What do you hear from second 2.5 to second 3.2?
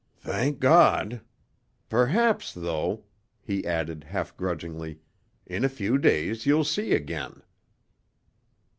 though,"